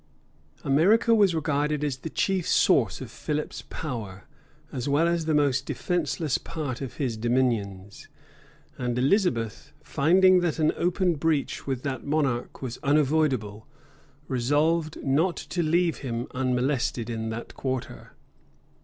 [0.63, 4.23] America was regarded as the chief source of Philip's power,
[4.71, 8.07] as well as the most defenceless part of his dominions,
[8.79, 13.67] and Elizabeth, finding that an open breach with that monarch was unavoidable,
[14.27, 18.13] resolved not to leave him unmolested in that quarter.